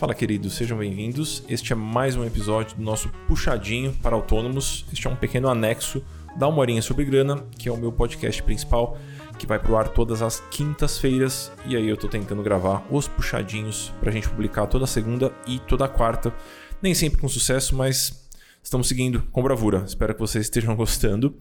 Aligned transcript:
Fala, 0.00 0.14
queridos, 0.14 0.54
sejam 0.54 0.78
bem-vindos. 0.78 1.44
Este 1.46 1.74
é 1.74 1.76
mais 1.76 2.16
um 2.16 2.24
episódio 2.24 2.74
do 2.74 2.82
nosso 2.82 3.10
Puxadinho 3.28 3.92
para 4.02 4.16
Autônomos. 4.16 4.86
Este 4.90 5.06
é 5.06 5.10
um 5.10 5.14
pequeno 5.14 5.46
anexo 5.46 6.02
da 6.38 6.48
Uma 6.48 6.60
Horinha 6.60 6.80
sobre 6.80 7.04
Grana, 7.04 7.44
que 7.58 7.68
é 7.68 7.72
o 7.72 7.76
meu 7.76 7.92
podcast 7.92 8.42
principal, 8.42 8.96
que 9.38 9.46
vai 9.46 9.58
pro 9.58 9.76
ar 9.76 9.88
todas 9.88 10.22
as 10.22 10.40
quintas-feiras. 10.50 11.52
E 11.66 11.76
aí 11.76 11.86
eu 11.86 11.98
tô 11.98 12.08
tentando 12.08 12.42
gravar 12.42 12.82
os 12.90 13.08
puxadinhos 13.08 13.92
pra 14.00 14.10
gente 14.10 14.26
publicar 14.26 14.66
toda 14.68 14.86
segunda 14.86 15.34
e 15.46 15.58
toda 15.58 15.86
quarta. 15.86 16.34
Nem 16.80 16.94
sempre 16.94 17.20
com 17.20 17.28
sucesso, 17.28 17.76
mas 17.76 18.26
estamos 18.62 18.88
seguindo 18.88 19.20
com 19.30 19.42
bravura. 19.42 19.84
Espero 19.86 20.14
que 20.14 20.20
vocês 20.20 20.46
estejam 20.46 20.74
gostando. 20.76 21.36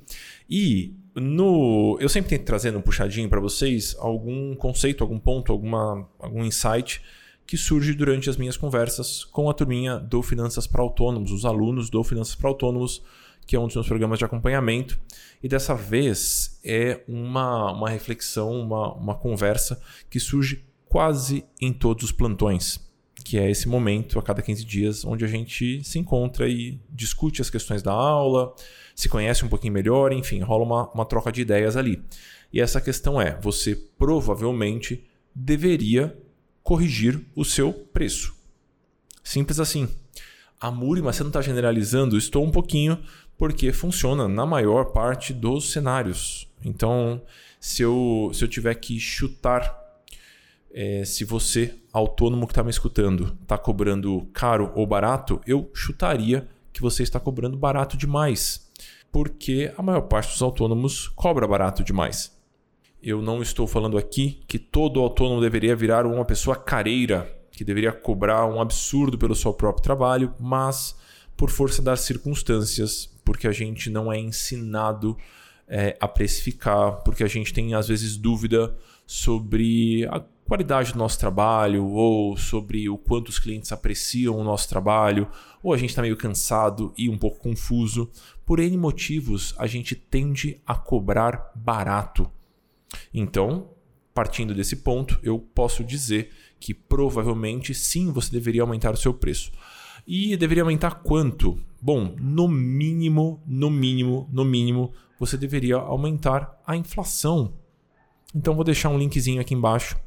E 0.49 0.98
no, 1.16 1.98
eu 2.02 2.09
sempre 2.09 2.31
tento 2.31 2.44
trazer 2.44 2.71
no 2.71 2.81
puxadinho 2.81 3.30
para 3.30 3.39
vocês 3.39 3.95
algum 3.99 4.53
conceito, 4.53 5.02
algum 5.02 5.17
ponto, 5.17 5.49
alguma, 5.49 6.05
algum 6.20 6.44
insight 6.44 7.02
que 7.49 7.58
surge 7.58 7.95
durante 7.95 8.30
as 8.30 8.38
minhas 8.38 8.55
conversas 8.55 9.23
com 9.23 9.49
a 9.49 9.53
turminha 9.55 9.98
do 9.98 10.21
Finanças 10.21 10.67
para 10.67 10.84
Autônomos, 10.84 11.31
os 11.31 11.45
alunos 11.45 11.89
do 11.89 12.03
Finanças 12.03 12.35
para 12.35 12.48
Autônomos, 12.48 13.02
que 13.48 13.55
é 13.55 13.59
um 13.59 13.66
dos 13.66 13.75
meus 13.75 13.88
programas 13.88 14.20
de 14.20 14.25
acompanhamento. 14.25 14.99
E 15.41 15.49
dessa 15.49 15.73
vez 15.73 16.59
é 16.63 17.02
uma, 17.08 17.72
uma 17.72 17.89
reflexão, 17.89 18.52
uma, 18.52 18.94
uma 18.94 19.16
conversa 19.16 19.81
que 20.12 20.20
surge 20.20 20.63
quase 20.88 21.44
em 21.59 21.73
todos 21.73 22.03
os 22.03 22.12
plantões, 22.12 22.80
que 23.25 23.39
é 23.39 23.50
esse 23.50 23.67
momento 23.67 24.20
a 24.20 24.22
cada 24.22 24.44
15 24.44 24.63
dias 24.63 25.03
onde 25.03 25.25
a 25.25 25.27
gente 25.27 25.84
se 25.84 25.97
encontra 25.97 26.47
e 26.47 26.80
discute 26.88 27.41
as 27.41 27.50
questões 27.50 27.81
da 27.81 27.91
aula, 27.91 28.53
se 28.94 29.09
conhece 29.09 29.44
um 29.44 29.50
pouquinho 29.50 29.73
melhor, 29.73 30.13
enfim, 30.13 30.39
rola 30.41 30.63
uma, 30.63 30.89
uma 30.91 31.05
troca 31.05 31.31
de 31.31 31.41
ideias 31.41 31.75
ali. 31.75 32.00
E 32.53 32.61
essa 32.61 32.80
questão 32.80 33.20
é: 33.20 33.39
você 33.41 33.75
provavelmente 33.97 35.03
deveria 35.34 36.16
corrigir 36.63 37.19
o 37.35 37.43
seu 37.43 37.73
preço. 37.73 38.35
Simples 39.23 39.59
assim. 39.59 39.88
A 40.59 40.69
Muri, 40.69 41.02
mas 41.02 41.15
você 41.15 41.23
não 41.23 41.29
está 41.29 41.41
generalizando, 41.41 42.17
estou 42.17 42.43
um 42.43 42.52
pouquinho, 42.52 43.02
porque 43.38 43.71
funciona 43.71 44.27
na 44.27 44.45
maior 44.45 44.91
parte 44.91 45.33
dos 45.33 45.71
cenários. 45.71 46.49
Então, 46.63 47.21
se 47.59 47.81
eu, 47.81 48.31
se 48.33 48.43
eu 48.43 48.47
tiver 48.47 48.75
que 48.75 48.99
chutar, 48.99 49.77
é, 50.71 51.03
se 51.05 51.23
você, 51.23 51.75
autônomo 51.91 52.45
que 52.45 52.52
está 52.52 52.63
me 52.63 52.69
escutando, 52.69 53.37
está 53.41 53.57
cobrando 53.57 54.27
caro 54.33 54.71
ou 54.75 54.85
barato, 54.85 55.41
eu 55.47 55.71
chutaria 55.73 56.47
que 56.73 56.81
você 56.81 57.03
está 57.03 57.19
cobrando 57.19 57.57
barato 57.57 57.97
demais. 57.97 58.69
Porque 59.11 59.73
a 59.77 59.81
maior 59.81 60.02
parte 60.02 60.31
dos 60.31 60.41
autônomos 60.41 61.07
cobra 61.09 61.47
barato 61.47 61.83
demais. 61.83 62.37
Eu 63.02 63.22
não 63.22 63.42
estou 63.42 63.66
falando 63.66 63.97
aqui 63.97 64.42
que 64.45 64.59
todo 64.59 65.00
autônomo 65.00 65.39
deveria 65.39 65.73
virar 65.73 66.05
uma 66.05 66.25
pessoa 66.25 66.53
careira, 66.53 67.33
que 67.50 67.64
deveria 67.64 67.94
cobrar 67.94 68.45
um 68.45 68.59
absurdo 68.59 69.17
pelo 69.17 69.33
seu 69.33 69.53
próprio 69.53 69.81
trabalho, 69.81 70.33
mas 70.38 70.97
por 71.38 71.50
força 71.50 71.81
das 71.81 72.02
circunstâncias, 72.02 73.09
porque 73.23 73.47
a 73.47 73.53
gente 73.53 73.89
não 73.89 74.11
é 74.11 74.20
ensinado 74.20 75.17
é, 75.66 75.95
a 75.97 76.09
precificar, 76.09 77.02
porque 77.03 77.23
a 77.23 77.27
gente 77.27 77.53
tem 77.53 77.73
às 77.73 77.88
vezes 77.88 78.17
dúvida 78.17 78.75
sobre 79.08 80.05
a 80.08 80.22
qualidade 80.45 80.92
do 80.92 81.00
nosso 81.00 81.17
trabalho, 81.17 81.86
ou 81.86 82.36
sobre 82.36 82.89
o 82.89 82.97
quanto 82.97 83.30
os 83.30 83.39
clientes 83.39 83.72
apreciam 83.72 84.36
o 84.36 84.44
nosso 84.44 84.67
trabalho, 84.67 85.30
ou 85.64 85.73
a 85.73 85.77
gente 85.77 85.92
está 85.92 86.02
meio 86.02 86.17
cansado 86.17 86.94
e 86.97 87.09
um 87.09 87.17
pouco 87.17 87.39
confuso. 87.39 88.11
Por 88.45 88.59
N 88.59 88.75
motivos, 88.75 89.55
a 89.58 89.67
gente 89.67 89.95
tende 89.95 90.59
a 90.67 90.75
cobrar 90.75 91.50
barato. 91.55 92.30
Então, 93.14 93.70
partindo 94.14 94.54
desse 94.54 94.78
ponto, 94.78 95.20
eu 95.23 95.40
posso 95.40 95.84
dizer 95.84 96.30
que 96.59 96.73
provavelmente 96.73 97.73
sim 97.73 98.12
você 98.12 98.32
deveria 98.32 98.62
aumentar 98.62 98.94
o 98.94 98.98
seu 98.98 99.14
preço. 99.14 99.52
E 100.05 100.36
deveria 100.36 100.64
aumentar 100.64 100.95
quanto? 100.95 101.60
Bom, 101.82 102.16
no 102.20 102.48
mínimo, 102.48 103.42
no 103.45 103.70
mínimo, 103.70 104.28
no 104.32 104.44
mínimo, 104.44 104.92
você 105.20 105.38
deveria 105.38 105.78
aumentar 105.78 106.60
a 106.66 106.76
inflação. 106.76 107.54
Então 108.36 108.55
vou 108.55 108.64
deixar 108.64 108.89
um 108.89 108.98
linkzinho 108.98 109.39
aqui 109.39 109.54
embaixo, 109.54 109.98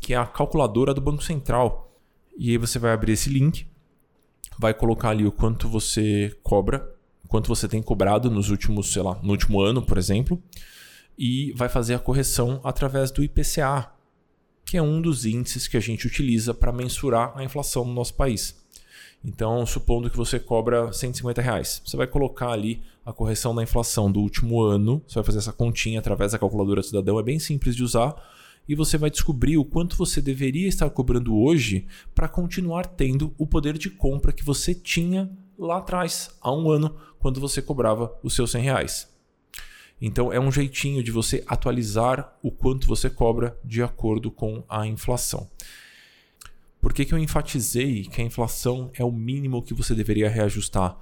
que 0.00 0.14
é 0.14 0.16
a 0.16 0.26
calculadora 0.26 0.94
do 0.94 1.00
Banco 1.00 1.22
Central. 1.22 1.92
E 2.36 2.50
aí 2.50 2.56
você 2.56 2.78
vai 2.78 2.92
abrir 2.92 3.12
esse 3.12 3.28
link, 3.28 3.66
vai 4.58 4.72
colocar 4.72 5.10
ali 5.10 5.26
o 5.26 5.32
quanto 5.32 5.68
você 5.68 6.36
cobra, 6.42 6.88
quanto 7.26 7.48
você 7.48 7.68
tem 7.68 7.82
cobrado 7.82 8.30
nos 8.30 8.48
últimos, 8.48 8.92
sei 8.92 9.02
lá, 9.02 9.18
no 9.22 9.32
último 9.32 9.60
ano, 9.60 9.82
por 9.82 9.98
exemplo 9.98 10.42
e 11.18 11.52
vai 11.52 11.68
fazer 11.68 11.94
a 11.94 11.98
correção 11.98 12.60
através 12.62 13.10
do 13.10 13.24
IPCA, 13.24 13.90
que 14.64 14.76
é 14.76 14.82
um 14.82 15.02
dos 15.02 15.26
índices 15.26 15.66
que 15.66 15.76
a 15.76 15.80
gente 15.80 16.06
utiliza 16.06 16.54
para 16.54 16.70
mensurar 16.70 17.32
a 17.36 17.42
inflação 17.42 17.84
no 17.84 17.92
nosso 17.92 18.14
país. 18.14 18.56
Então, 19.24 19.66
supondo 19.66 20.08
que 20.08 20.16
você 20.16 20.38
cobra 20.38 20.92
150 20.92 21.42
reais, 21.42 21.82
você 21.84 21.96
vai 21.96 22.06
colocar 22.06 22.50
ali 22.50 22.80
a 23.04 23.12
correção 23.12 23.52
da 23.52 23.62
inflação 23.62 24.12
do 24.12 24.20
último 24.20 24.62
ano, 24.62 25.02
você 25.08 25.16
vai 25.16 25.24
fazer 25.24 25.38
essa 25.38 25.52
continha 25.52 25.98
através 25.98 26.32
da 26.32 26.38
calculadora 26.38 26.82
cidadão, 26.82 27.18
é 27.18 27.22
bem 27.22 27.38
simples 27.40 27.74
de 27.74 27.82
usar, 27.82 28.14
e 28.68 28.76
você 28.76 28.96
vai 28.96 29.10
descobrir 29.10 29.56
o 29.56 29.64
quanto 29.64 29.96
você 29.96 30.20
deveria 30.20 30.68
estar 30.68 30.88
cobrando 30.90 31.36
hoje 31.36 31.86
para 32.14 32.28
continuar 32.28 32.86
tendo 32.86 33.34
o 33.36 33.46
poder 33.46 33.76
de 33.76 33.90
compra 33.90 34.32
que 34.32 34.44
você 34.44 34.72
tinha 34.74 35.28
lá 35.58 35.78
atrás, 35.78 36.30
há 36.40 36.52
um 36.52 36.70
ano, 36.70 36.94
quando 37.18 37.40
você 37.40 37.60
cobrava 37.60 38.14
os 38.22 38.34
seus 38.34 38.52
100 38.52 38.62
reais. 38.62 39.17
Então 40.00 40.32
é 40.32 40.38
um 40.38 40.52
jeitinho 40.52 41.02
de 41.02 41.10
você 41.10 41.42
atualizar 41.46 42.36
o 42.42 42.50
quanto 42.50 42.86
você 42.86 43.10
cobra 43.10 43.58
de 43.64 43.82
acordo 43.82 44.30
com 44.30 44.62
a 44.68 44.86
inflação. 44.86 45.48
Por 46.80 46.92
que, 46.92 47.04
que 47.04 47.12
eu 47.12 47.18
enfatizei 47.18 48.04
que 48.04 48.20
a 48.20 48.24
inflação 48.24 48.90
é 48.94 49.04
o 49.04 49.10
mínimo 49.10 49.62
que 49.62 49.74
você 49.74 49.94
deveria 49.94 50.30
reajustar? 50.30 50.96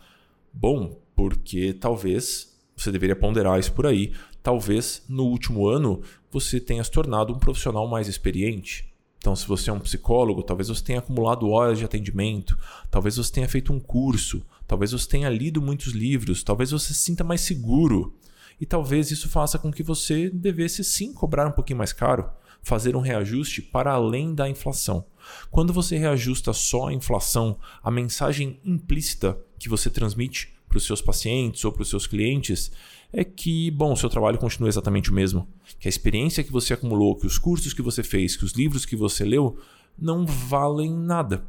Bom, 0.53 0.99
porque 1.15 1.75
talvez 1.75 2.57
você 2.75 2.91
deveria 2.91 3.15
ponderar 3.15 3.61
isso 3.61 3.73
por 3.73 3.87
aí. 3.87 4.15
Talvez 4.43 5.03
no 5.09 5.25
último 5.25 5.67
ano 5.67 6.03
você 6.31 6.59
tenha 6.59 6.83
se 6.83 6.91
tornado 6.91 7.33
um 7.33 7.39
profissional 7.39 7.87
mais 7.87 8.09
experiente. 8.09 8.91
Então, 9.19 9.35
se 9.35 9.47
você 9.47 9.71
é 9.71 9.73
um 9.73 9.81
psicólogo, 9.81 10.43
talvez 10.43 10.69
você 10.69 10.85
tenha 10.85 11.01
acumulado 11.01 11.49
horas 11.49 11.79
de 11.79 11.85
atendimento, 11.85 12.57
talvez 12.91 13.17
você 13.17 13.33
tenha 13.33 13.49
feito 13.49 13.73
um 13.73 13.81
curso, 13.81 14.41
talvez 14.69 14.93
você 14.93 15.09
tenha 15.09 15.29
lido 15.29 15.61
muitos 15.61 15.93
livros, 15.93 16.45
talvez 16.45 16.71
você 16.71 16.95
se 16.95 17.01
sinta 17.01 17.25
mais 17.25 17.41
seguro 17.41 18.15
e 18.61 18.67
talvez 18.67 19.11
isso 19.11 19.29
faça 19.29 19.59
com 19.59 19.73
que 19.73 19.83
você 19.83 20.31
devesse 20.31 20.83
sim 20.83 21.13
cobrar 21.13 21.47
um 21.47 21.53
pouquinho 21.53 21.79
mais 21.79 21.93
caro, 21.93 22.31
fazer 22.63 22.97
um 22.97 23.01
reajuste 23.01 23.63
para 23.63 23.93
além 23.93 24.35
da 24.35 24.49
inflação. 24.49 25.05
Quando 25.51 25.73
você 25.73 25.97
reajusta 25.97 26.53
só 26.53 26.89
a 26.89 26.93
inflação, 26.93 27.59
a 27.83 27.91
mensagem 27.91 28.61
implícita 28.65 29.39
que 29.59 29.69
você 29.69 29.91
transmite 29.91 30.55
para 30.69 30.79
os 30.79 30.87
seus 30.87 31.01
pacientes 31.01 31.65
ou 31.65 31.73
para 31.73 31.83
os 31.83 31.89
seus 31.89 32.07
clientes 32.07 32.71
é 33.13 33.25
que, 33.25 33.71
bom, 33.71 33.93
o 33.93 33.97
seu 33.97 34.09
trabalho 34.09 34.39
continua 34.39 34.69
exatamente 34.69 35.11
o 35.11 35.15
mesmo, 35.15 35.49
que 35.79 35.87
a 35.87 35.91
experiência 35.91 36.43
que 36.43 36.53
você 36.53 36.75
acumulou, 36.75 37.17
que 37.17 37.27
os 37.27 37.39
cursos 37.39 37.73
que 37.73 37.83
você 37.83 38.03
fez, 38.03 38.37
que 38.37 38.45
os 38.45 38.53
livros 38.53 38.85
que 38.85 38.97
você 38.97 39.25
leu 39.25 39.59
não 39.99 40.27
valem 40.27 40.93
nada. 40.93 41.47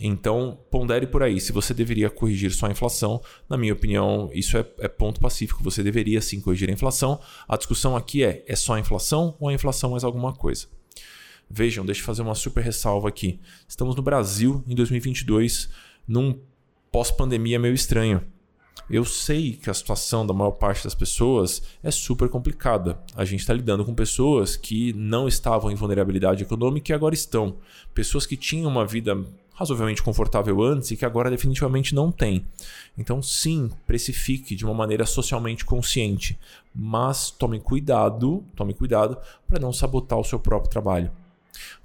Então, 0.00 0.58
pondere 0.70 1.06
por 1.06 1.22
aí. 1.22 1.40
Se 1.40 1.52
você 1.52 1.72
deveria 1.72 2.10
corrigir 2.10 2.50
só 2.50 2.66
a 2.66 2.70
inflação, 2.70 3.22
na 3.48 3.56
minha 3.56 3.72
opinião, 3.72 4.28
isso 4.32 4.56
é, 4.56 4.66
é, 4.80 4.88
ponto 4.88 5.20
pacífico. 5.20 5.62
Você 5.62 5.82
deveria 5.82 6.20
sim 6.20 6.40
corrigir 6.40 6.68
a 6.68 6.72
inflação. 6.72 7.20
A 7.48 7.56
discussão 7.56 7.96
aqui 7.96 8.24
é: 8.24 8.44
é 8.46 8.56
só 8.56 8.74
a 8.74 8.80
inflação 8.80 9.36
ou 9.38 9.48
a 9.48 9.52
inflação 9.52 9.90
mais 9.90 10.02
alguma 10.02 10.32
coisa? 10.32 10.66
Vejam, 11.48 11.86
deixa 11.86 12.00
eu 12.00 12.04
fazer 12.04 12.22
uma 12.22 12.34
super 12.34 12.64
ressalva 12.64 13.08
aqui. 13.08 13.38
Estamos 13.68 13.94
no 13.94 14.02
Brasil 14.02 14.64
em 14.66 14.74
2022, 14.74 15.68
num 16.08 16.40
pós-pandemia 16.90 17.58
meio 17.58 17.74
estranho. 17.74 18.24
Eu 18.88 19.04
sei 19.04 19.52
que 19.52 19.70
a 19.70 19.74
situação 19.74 20.26
da 20.26 20.34
maior 20.34 20.52
parte 20.52 20.84
das 20.84 20.94
pessoas 20.94 21.62
é 21.82 21.90
super 21.90 22.28
complicada. 22.28 22.98
A 23.16 23.24
gente 23.24 23.40
está 23.40 23.54
lidando 23.54 23.84
com 23.84 23.94
pessoas 23.94 24.56
que 24.56 24.92
não 24.92 25.26
estavam 25.26 25.70
em 25.70 25.74
vulnerabilidade 25.74 26.42
econômica 26.42 26.92
e 26.92 26.94
agora 26.94 27.14
estão. 27.14 27.56
Pessoas 27.94 28.26
que 28.26 28.36
tinham 28.36 28.70
uma 28.70 28.84
vida 28.84 29.24
razoavelmente 29.54 30.02
confortável 30.02 30.60
antes 30.62 30.90
e 30.90 30.96
que 30.96 31.04
agora 31.04 31.30
definitivamente 31.30 31.94
não 31.94 32.10
tem. 32.10 32.44
Então, 32.98 33.22
sim, 33.22 33.70
precifique 33.86 34.54
de 34.54 34.64
uma 34.64 34.74
maneira 34.74 35.06
socialmente 35.06 35.64
consciente, 35.64 36.38
mas 36.74 37.30
tome 37.30 37.60
cuidado, 37.60 38.44
tome 38.54 38.74
cuidado 38.74 39.16
para 39.48 39.60
não 39.60 39.72
sabotar 39.72 40.18
o 40.18 40.24
seu 40.24 40.38
próprio 40.38 40.70
trabalho. 40.70 41.10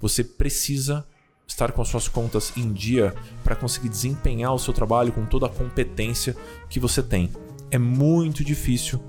Você 0.00 0.24
precisa 0.24 1.06
estar 1.50 1.72
com 1.72 1.82
as 1.82 1.88
suas 1.88 2.08
contas 2.08 2.52
em 2.56 2.72
dia 2.72 3.14
para 3.44 3.56
conseguir 3.56 3.88
desempenhar 3.88 4.54
o 4.54 4.58
seu 4.58 4.72
trabalho 4.72 5.12
com 5.12 5.26
toda 5.26 5.46
a 5.46 5.50
competência 5.50 6.36
que 6.68 6.80
você 6.80 7.02
tem. 7.02 7.30
É 7.70 7.78
muito 7.78 8.42
difícil 8.44 9.00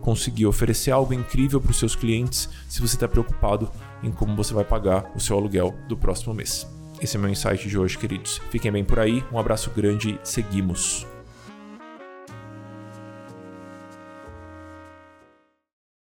conseguir 0.00 0.46
oferecer 0.46 0.90
algo 0.90 1.12
incrível 1.12 1.60
para 1.60 1.70
os 1.70 1.78
seus 1.78 1.94
clientes 1.94 2.48
se 2.68 2.80
você 2.80 2.96
está 2.96 3.08
preocupado 3.08 3.70
em 4.02 4.10
como 4.10 4.36
você 4.36 4.54
vai 4.54 4.64
pagar 4.64 5.10
o 5.14 5.20
seu 5.20 5.36
aluguel 5.36 5.74
do 5.88 5.96
próximo 5.96 6.32
mês. 6.32 6.66
Esse 7.00 7.16
é 7.16 7.20
meu 7.20 7.30
insight 7.30 7.68
de 7.68 7.78
hoje, 7.78 7.98
queridos. 7.98 8.40
Fiquem 8.50 8.72
bem 8.72 8.84
por 8.84 8.98
aí, 8.98 9.22
um 9.32 9.38
abraço 9.38 9.70
grande 9.70 10.18
e 10.22 10.28
seguimos. 10.28 11.17